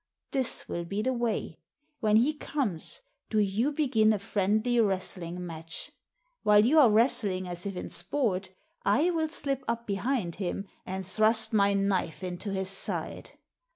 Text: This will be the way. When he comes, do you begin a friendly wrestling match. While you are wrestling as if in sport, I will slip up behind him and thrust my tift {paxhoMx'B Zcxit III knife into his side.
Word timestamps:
This 0.31 0.67
will 0.67 0.83
be 0.83 1.03
the 1.03 1.13
way. 1.13 1.59
When 1.99 2.15
he 2.15 2.33
comes, 2.33 3.03
do 3.29 3.37
you 3.37 3.71
begin 3.71 4.13
a 4.13 4.17
friendly 4.17 4.79
wrestling 4.79 5.45
match. 5.45 5.91
While 6.41 6.65
you 6.65 6.79
are 6.79 6.89
wrestling 6.89 7.47
as 7.47 7.67
if 7.67 7.75
in 7.77 7.87
sport, 7.87 8.49
I 8.83 9.11
will 9.11 9.29
slip 9.29 9.63
up 9.67 9.85
behind 9.85 10.37
him 10.37 10.67
and 10.87 11.05
thrust 11.05 11.53
my 11.53 11.75
tift 11.75 11.77
{paxhoMx'B 11.77 11.81
Zcxit 11.83 11.83
III 11.85 11.87
knife 11.87 12.23
into 12.23 12.51
his 12.51 12.69
side. 12.71 13.31